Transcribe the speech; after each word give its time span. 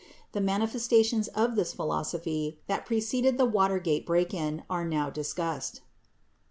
The 0.31 0.41
manifestations 0.41 1.27
of 1.27 1.53
this 1.55 1.73
philosophy 1.73 2.57
that 2.65 2.87
preceded 2.87 3.37
the 3.37 3.45
Watergate 3.45 4.03
break 4.03 4.33
in 4.33 4.63
are 4.67 4.83
now 4.83 5.11
discussed. 5.11 5.81